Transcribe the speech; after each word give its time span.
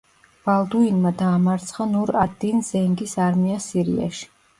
ბალდუინმა 0.45 1.09
დაამარცხა 1.19 1.85
ნურ 1.91 2.11
ად-დინ 2.21 2.65
ზენგის 2.71 3.13
არმია 3.27 3.59
სირიაში. 3.67 4.27